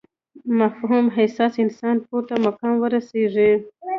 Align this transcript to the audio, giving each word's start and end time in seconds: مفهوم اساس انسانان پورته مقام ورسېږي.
مفهوم 0.59 1.05
اساس 1.23 1.53
انسانان 1.63 1.97
پورته 2.07 2.35
مقام 2.47 2.75
ورسېږي. 2.79 3.51